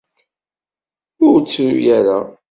[1.27, 2.17] Ur ttru ara!